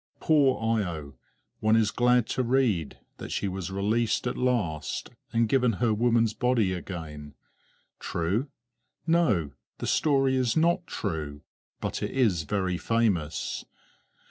[0.19, 1.13] Poor Io!
[1.59, 6.33] one is glad to read that she was released at last, and given her woman's
[6.33, 7.35] body again.
[7.99, 8.47] True?
[9.05, 11.43] No, the story is not true,
[11.79, 13.63] but it is very famous.